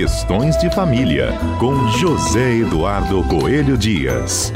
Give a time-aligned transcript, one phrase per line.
[0.00, 4.52] Questões de Família, com José Eduardo Coelho Dias.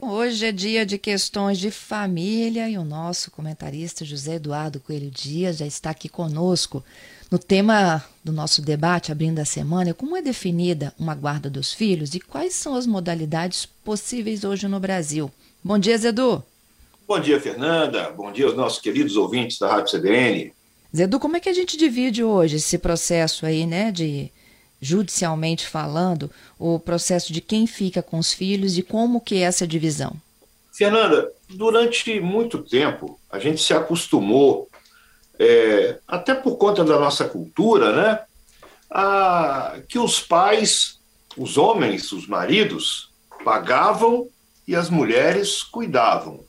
[0.00, 5.56] Hoje é dia de questões de família e o nosso comentarista José Eduardo Coelho Dias
[5.56, 6.84] já está aqui conosco.
[7.28, 11.74] No tema do nosso debate, abrindo a semana, é como é definida uma guarda dos
[11.74, 15.32] filhos e quais são as modalidades possíveis hoje no Brasil.
[15.64, 16.44] Bom dia, Zedu.
[17.06, 18.10] Bom dia, Fernanda.
[18.10, 20.52] Bom dia aos nossos queridos ouvintes da Rádio CDN.
[20.94, 24.32] Zedu, como é que a gente divide hoje esse processo aí, né, de
[24.80, 29.68] judicialmente falando, o processo de quem fica com os filhos e como que é essa
[29.68, 30.16] divisão?
[30.72, 34.68] Fernanda, durante muito tempo a gente se acostumou,
[35.38, 38.20] é, até por conta da nossa cultura, né,
[38.90, 40.98] a, que os pais,
[41.36, 43.10] os homens, os maridos,
[43.44, 44.28] pagavam
[44.66, 46.45] e as mulheres cuidavam.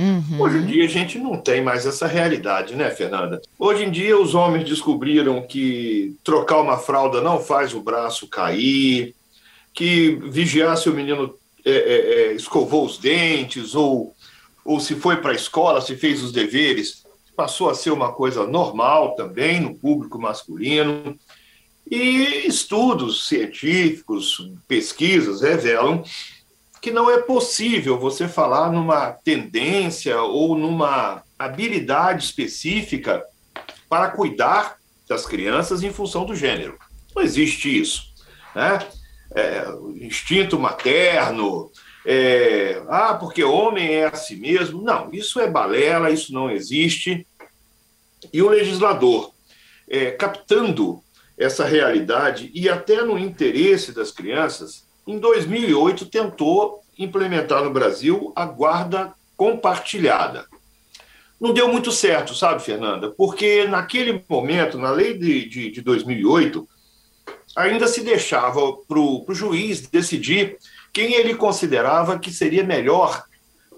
[0.00, 0.40] Uhum.
[0.40, 3.42] Hoje em dia a gente não tem mais essa realidade, né, Fernanda?
[3.58, 9.14] Hoje em dia os homens descobriram que trocar uma fralda não faz o braço cair,
[9.74, 14.14] que vigiar se o menino é, é, é, escovou os dentes ou,
[14.64, 17.04] ou se foi para a escola, se fez os deveres,
[17.36, 21.14] passou a ser uma coisa normal também no público masculino.
[21.90, 26.02] E estudos científicos, pesquisas revelam
[26.80, 33.24] que não é possível você falar numa tendência ou numa habilidade específica
[33.88, 34.76] para cuidar
[35.08, 36.78] das crianças em função do gênero.
[37.14, 38.04] Não existe isso.
[38.54, 38.78] Né?
[39.34, 39.64] É,
[40.00, 41.70] instinto materno,
[42.04, 44.82] é, ah, porque homem é assim mesmo.
[44.82, 47.26] Não, isso é balela, isso não existe.
[48.32, 49.32] E o legislador,
[49.88, 51.02] é, captando
[51.36, 58.44] essa realidade e até no interesse das crianças, em 2008, tentou implementar no Brasil a
[58.44, 60.46] guarda compartilhada.
[61.40, 63.10] Não deu muito certo, sabe, Fernanda?
[63.10, 66.68] Porque naquele momento, na lei de, de, de 2008,
[67.56, 70.58] ainda se deixava para o juiz decidir
[70.92, 73.24] quem ele considerava que seria melhor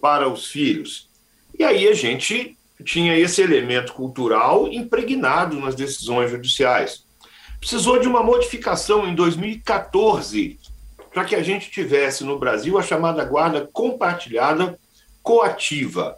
[0.00, 1.08] para os filhos.
[1.56, 7.04] E aí a gente tinha esse elemento cultural impregnado nas decisões judiciais.
[7.60, 10.58] Precisou de uma modificação em 2014
[11.12, 14.78] para que a gente tivesse no Brasil a chamada guarda compartilhada
[15.22, 16.16] coativa.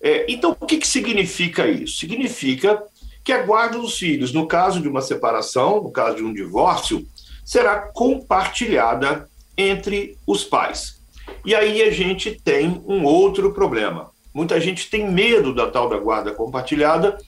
[0.00, 1.98] É, então, o que, que significa isso?
[1.98, 2.82] Significa
[3.24, 7.06] que a guarda dos filhos, no caso de uma separação, no caso de um divórcio,
[7.44, 11.00] será compartilhada entre os pais.
[11.44, 14.10] E aí a gente tem um outro problema.
[14.32, 17.18] Muita gente tem medo da tal da guarda compartilhada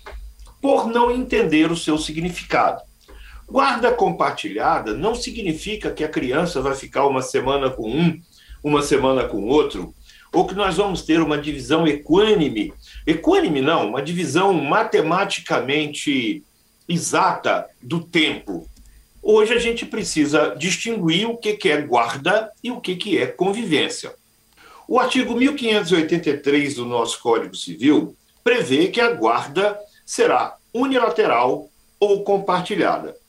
[0.61, 2.83] por não entender o seu significado.
[3.51, 8.21] Guarda compartilhada não significa que a criança vai ficar uma semana com um,
[8.63, 9.93] uma semana com outro,
[10.33, 12.73] ou que nós vamos ter uma divisão equânime.
[13.05, 16.45] Equânime não, uma divisão matematicamente
[16.89, 18.69] exata do tempo.
[19.21, 24.15] Hoje a gente precisa distinguir o que é guarda e o que é convivência.
[24.87, 31.69] O artigo 1583 do nosso Código Civil prevê que a guarda será unilateral
[31.99, 33.20] ou compartilhada.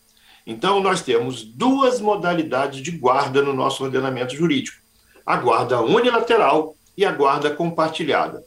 [0.46, 4.78] Então, nós temos duas modalidades de guarda no nosso ordenamento jurídico:
[5.26, 8.44] a guarda unilateral e a guarda compartilhada.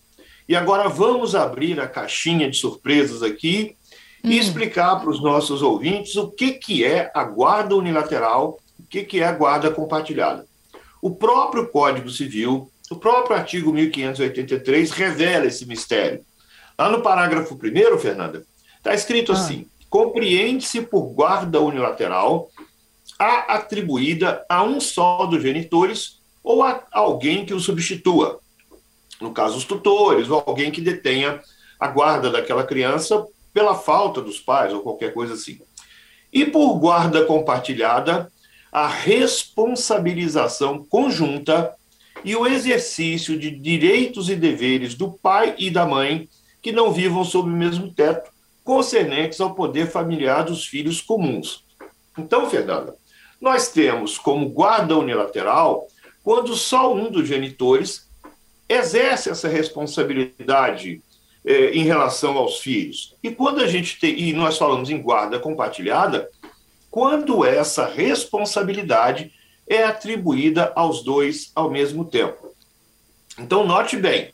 [0.49, 3.77] E agora vamos abrir a caixinha de surpresas aqui
[4.22, 4.31] hum.
[4.31, 9.05] e explicar para os nossos ouvintes o que, que é a guarda unilateral, o que,
[9.05, 10.47] que é a guarda compartilhada.
[11.00, 16.25] O próprio Código Civil, o próprio artigo 1583, revela esse mistério.
[16.78, 18.44] Lá no parágrafo 1, Fernanda,
[18.78, 19.34] está escrito ah.
[19.34, 22.50] assim: compreende-se por guarda unilateral
[23.16, 28.41] a atribuída a um só dos genitores ou a alguém que o substitua.
[29.21, 31.41] No caso, os tutores ou alguém que detenha
[31.78, 35.60] a guarda daquela criança pela falta dos pais ou qualquer coisa assim.
[36.32, 38.32] E por guarda compartilhada,
[38.72, 41.72] a responsabilização conjunta
[42.25, 46.28] e o exercício de direitos e deveres do pai e da mãe
[46.61, 48.34] que não vivam sob o mesmo teto
[48.64, 51.62] concernentes ao poder familiar dos filhos comuns.
[52.19, 52.96] Então, Fernanda,
[53.40, 55.87] nós temos como guarda unilateral
[56.22, 58.08] quando só um dos genitores
[58.66, 61.02] exerce essa responsabilidade
[61.44, 63.14] eh, em relação aos filhos.
[63.22, 66.26] E quando a gente tem, e nós falamos em guarda compartilhada,
[66.90, 69.31] quando essa responsabilidade
[69.66, 72.55] é atribuída aos dois ao mesmo tempo.
[73.38, 74.32] Então, note bem,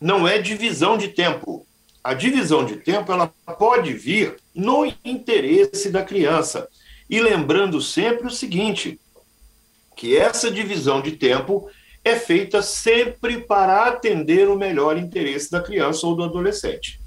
[0.00, 1.66] não é divisão de tempo,
[2.02, 6.68] a divisão de tempo ela pode vir no interesse da criança.
[7.08, 8.98] E lembrando sempre o seguinte,
[9.96, 11.68] que essa divisão de tempo
[12.04, 17.00] é feita sempre para atender o melhor interesse da criança ou do adolescente.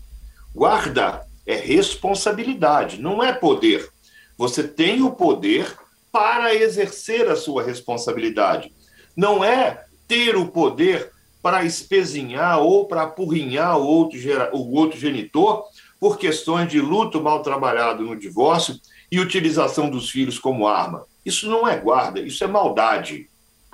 [0.54, 3.90] Guarda é responsabilidade, não é poder.
[4.38, 5.76] Você tem o poder
[6.12, 8.72] para exercer a sua responsabilidade.
[9.16, 11.12] Não é ter o poder
[11.44, 14.18] para espezinhar ou para apurrinhar o outro,
[14.54, 15.66] o outro genitor
[16.00, 18.80] por questões de luto mal trabalhado no divórcio
[19.12, 21.06] e utilização dos filhos como arma.
[21.26, 23.30] Isso não é guarda, isso é maldade.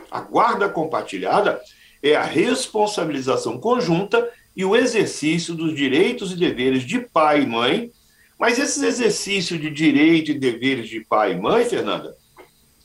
[0.10, 1.62] A guarda compartilhada
[2.02, 7.92] é a responsabilização conjunta e o exercício dos direitos e deveres de pai e mãe.
[8.40, 12.16] Mas esse exercício de direito e deveres de pai e mãe, Fernanda,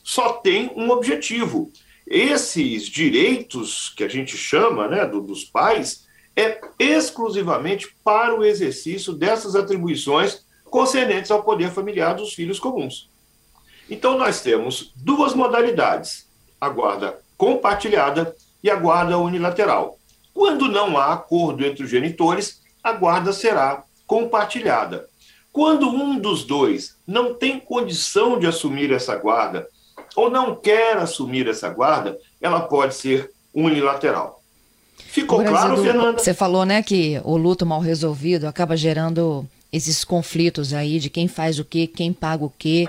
[0.03, 1.71] só tem um objetivo.
[2.07, 6.05] Esses direitos que a gente chama né, do, dos pais
[6.35, 13.09] é exclusivamente para o exercício dessas atribuições concernentes ao poder familiar dos filhos comuns.
[13.89, 16.27] Então, nós temos duas modalidades:
[16.59, 19.97] a guarda compartilhada e a guarda unilateral.
[20.33, 25.07] Quando não há acordo entre os genitores, a guarda será compartilhada.
[25.51, 29.67] Quando um dos dois não tem condição de assumir essa guarda
[30.15, 34.41] ou não quer assumir essa guarda, ela pode ser unilateral.
[34.97, 36.19] Ficou claro, Fernanda?
[36.19, 41.27] Você falou, né, que o luto mal resolvido acaba gerando esses conflitos aí de quem
[41.27, 42.87] faz o quê, quem paga o quê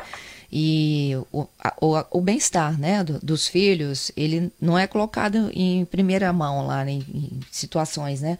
[0.52, 1.46] e o,
[1.80, 6.84] o, o bem-estar né, do, dos filhos, ele não é colocado em primeira mão lá
[6.84, 8.38] né, em, em situações, né?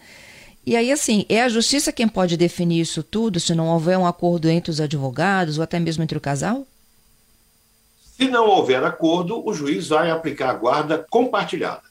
[0.65, 4.07] E aí, assim, é a justiça quem pode definir isso tudo se não houver um
[4.07, 6.67] acordo entre os advogados ou até mesmo entre o casal?
[8.17, 11.83] Se não houver acordo, o juiz vai aplicar a guarda compartilhada.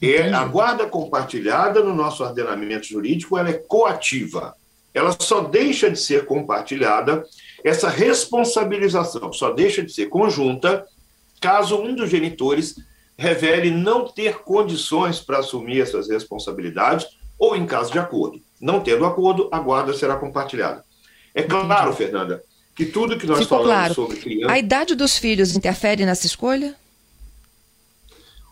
[0.00, 4.54] É, a guarda compartilhada no nosso ordenamento jurídico ela é coativa.
[4.94, 7.24] Ela só deixa de ser compartilhada
[7.66, 10.86] essa responsabilização só deixa de ser conjunta
[11.40, 12.76] caso um dos genitores
[13.18, 18.40] revele não ter condições para assumir essas responsabilidades ou em caso de acordo.
[18.60, 20.84] Não tendo acordo, a guarda será compartilhada.
[21.34, 22.40] É claro, Fernanda,
[22.76, 23.94] que tudo que nós Ficou falamos claro.
[23.94, 24.52] sobre criança.
[24.52, 26.76] A idade dos filhos interfere nessa escolha?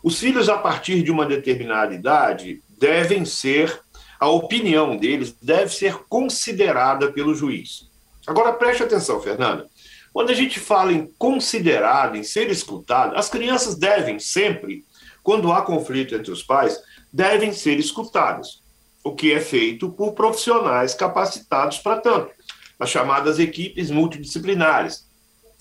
[0.02, 3.78] Os filhos, a partir de uma determinada idade, devem ser,
[4.18, 7.86] a opinião deles deve ser considerada pelo juiz.
[8.26, 9.68] Agora preste atenção, Fernanda.
[10.10, 14.84] Quando a gente fala em considerado, em ser escutado, as crianças devem sempre,
[15.22, 16.80] quando há conflito entre os pais,
[17.12, 18.62] devem ser escutadas,
[19.02, 22.30] o que é feito por profissionais capacitados para tanto,
[22.78, 25.06] as chamadas equipes multidisciplinares.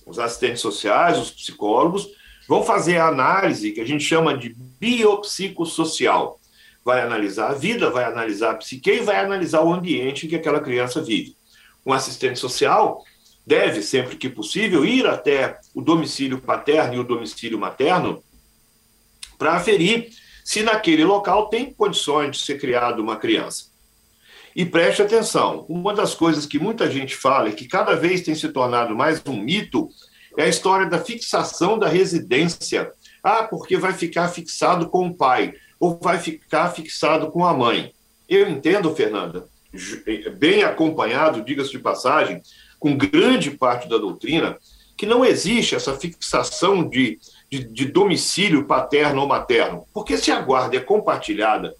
[0.05, 2.09] Os assistentes sociais, os psicólogos,
[2.47, 6.39] vão fazer a análise que a gente chama de biopsicossocial.
[6.83, 10.35] Vai analisar a vida, vai analisar a psique e vai analisar o ambiente em que
[10.35, 11.35] aquela criança vive
[11.85, 13.03] um assistente social
[13.45, 18.23] deve, sempre que possível, ir até o domicílio paterno e o domicílio materno
[19.37, 20.09] para aferir
[20.45, 23.72] se naquele local tem condições de ser criada uma criança.
[24.55, 28.35] E preste atenção, uma das coisas que muita gente fala e que cada vez tem
[28.35, 29.89] se tornado mais um mito
[30.37, 32.91] é a história da fixação da residência.
[33.23, 37.93] Ah, porque vai ficar fixado com o pai ou vai ficar fixado com a mãe.
[38.29, 39.47] Eu entendo, Fernanda,
[40.37, 42.41] bem acompanhado, diga-se de passagem,
[42.79, 44.57] com grande parte da doutrina,
[44.95, 47.19] que não existe essa fixação de,
[47.49, 49.87] de, de, domicílio paterno ou materno.
[49.93, 51.73] Porque se a guarda é compartilhada,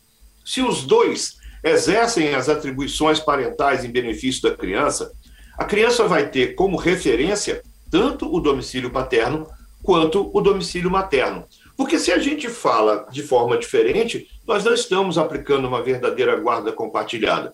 [0.44, 5.12] se os dois exercem as atribuições parentais em benefício da criança,
[5.58, 9.48] a criança vai ter como referência tanto o domicílio paterno
[9.82, 11.46] quanto o domicílio materno.
[11.77, 16.72] Porque se a gente fala de forma diferente, nós não estamos aplicando uma verdadeira guarda
[16.72, 17.53] compartilhada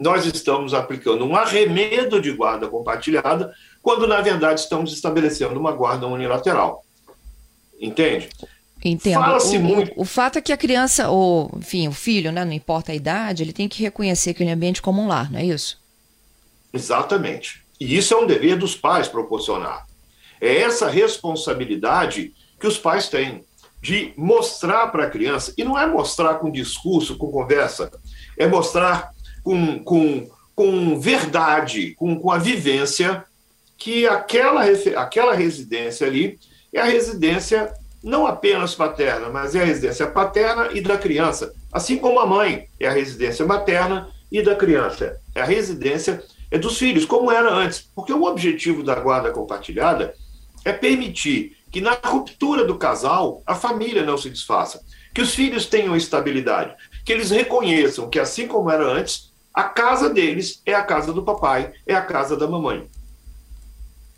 [0.00, 3.52] nós estamos aplicando um arremedo de guarda compartilhada,
[3.82, 6.82] quando na verdade estamos estabelecendo uma guarda unilateral.
[7.78, 8.30] Entende?
[8.82, 9.20] Entendo.
[9.20, 9.92] Fala-se muito.
[9.94, 13.42] O fato é que a criança, ou enfim, o filho, né, não importa a idade,
[13.42, 15.78] ele tem que reconhecer aquele ambiente como um lar, não é isso?
[16.72, 17.62] Exatamente.
[17.78, 19.86] E isso é um dever dos pais proporcionar.
[20.40, 23.44] É essa responsabilidade que os pais têm
[23.82, 27.90] de mostrar para a criança, e não é mostrar com discurso, com conversa,
[28.38, 33.24] é mostrar com, com, com verdade, com, com a vivência,
[33.78, 34.64] que aquela,
[34.96, 36.38] aquela residência ali
[36.72, 41.96] é a residência não apenas paterna, mas é a residência paterna e da criança, assim
[41.96, 45.20] como a mãe é a residência materna e da criança.
[45.34, 47.88] É a residência é dos filhos, como era antes.
[47.94, 50.14] Porque o objetivo da guarda compartilhada
[50.64, 54.80] é permitir que na ruptura do casal a família não se desfaça,
[55.14, 60.10] que os filhos tenham estabilidade, que eles reconheçam que assim como era antes, a casa
[60.10, 62.88] deles é a casa do papai, é a casa da mamãe.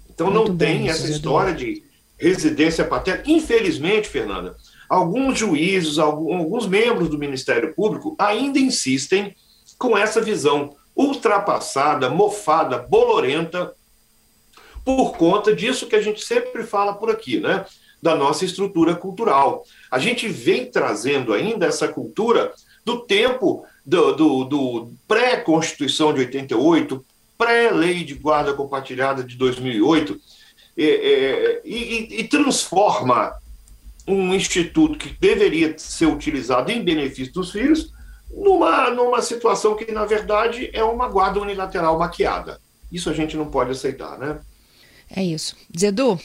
[0.08, 1.82] Então Muito não tem essa história de
[2.22, 3.24] residência paterna.
[3.26, 4.56] Infelizmente, Fernanda,
[4.88, 9.34] alguns juízes, alguns membros do Ministério Público ainda insistem
[9.76, 13.74] com essa visão ultrapassada, mofada, bolorenta,
[14.84, 17.64] por conta disso que a gente sempre fala por aqui, né?
[18.00, 19.64] Da nossa estrutura cultural.
[19.90, 22.52] A gente vem trazendo ainda essa cultura
[22.84, 27.04] do tempo do, do, do pré-Constituição de 88,
[27.36, 30.20] pré-Lei de Guarda Compartilhada de 2008,
[30.76, 33.34] é, é, e, e transforma
[34.06, 37.92] um instituto que deveria ser utilizado em benefício dos filhos
[38.30, 42.60] numa, numa situação que, na verdade, é uma guarda unilateral maquiada.
[42.90, 44.40] Isso a gente não pode aceitar, né?
[45.14, 45.56] É isso.
[45.78, 46.18] Zedu,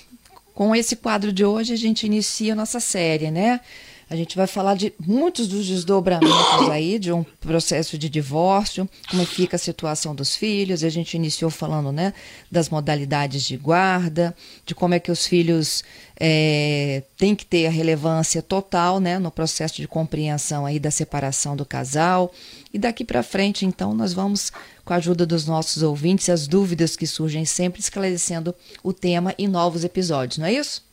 [0.53, 3.59] com esse quadro de hoje a gente inicia a nossa série, né?
[4.09, 9.25] A gente vai falar de muitos dos desdobramentos aí de um processo de divórcio, como
[9.25, 10.83] fica a situação dos filhos.
[10.83, 12.13] A gente iniciou falando, né,
[12.49, 14.33] das modalidades de guarda,
[14.65, 15.83] de como é que os filhos
[16.17, 21.55] é, têm que ter a relevância total, né, no processo de compreensão aí da separação
[21.55, 22.31] do casal.
[22.73, 24.53] E daqui para frente, então, nós vamos
[24.85, 29.47] com a ajuda dos nossos ouvintes, as dúvidas que surgem sempre, esclarecendo o tema em
[29.47, 30.86] novos episódios, não é isso?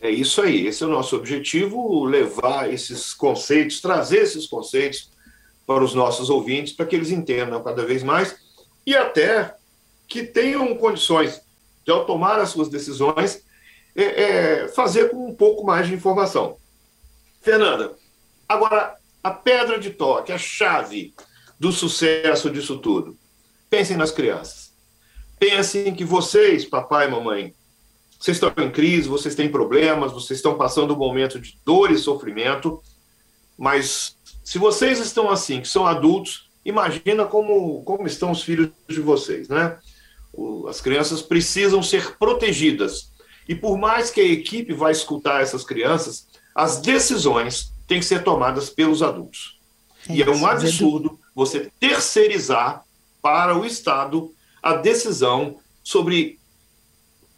[0.00, 5.10] É isso aí, esse é o nosso objetivo, levar esses conceitos, trazer esses conceitos
[5.66, 8.34] para os nossos ouvintes, para que eles entendam cada vez mais
[8.86, 9.54] e até
[10.08, 11.40] que tenham condições
[11.84, 13.44] de, ao tomar as suas decisões,
[13.94, 16.56] é, é, fazer com um pouco mais de informação.
[17.42, 17.94] Fernanda,
[18.48, 21.14] agora, a pedra de toque, a chave
[21.58, 23.16] do sucesso disso tudo.
[23.68, 24.72] Pensem nas crianças.
[25.38, 27.54] Pensem que vocês, papai e mamãe,
[28.20, 31.96] vocês estão em crise, vocês têm problemas, vocês estão passando um momento de dor e
[31.96, 32.82] sofrimento,
[33.56, 39.00] mas se vocês estão assim, que são adultos, imagina como, como estão os filhos de
[39.00, 39.78] vocês, né?
[40.68, 43.10] As crianças precisam ser protegidas.
[43.48, 48.22] E por mais que a equipe vá escutar essas crianças, as decisões têm que ser
[48.22, 49.58] tomadas pelos adultos.
[50.06, 52.84] É e é um absurdo você terceirizar
[53.22, 54.30] para o Estado
[54.62, 56.39] a decisão sobre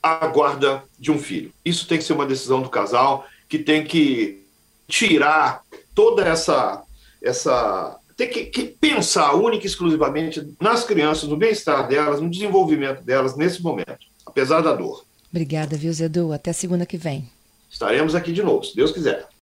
[0.02, 1.52] a guarda de um filho.
[1.64, 4.42] Isso tem que ser uma decisão do casal que tem que
[4.88, 5.62] tirar
[5.94, 6.82] toda essa
[7.22, 13.02] essa tem que, que pensar única e exclusivamente nas crianças, no bem-estar delas, no desenvolvimento
[13.02, 15.04] delas nesse momento, apesar da dor.
[15.30, 16.32] Obrigada, viu, Zedu?
[16.32, 17.28] Até segunda que vem.
[17.70, 19.26] Estaremos aqui de novo, se Deus quiser.